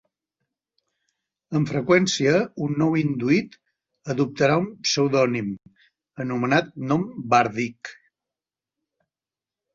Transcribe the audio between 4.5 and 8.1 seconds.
un pseudònim, anomenat nom bàrdic.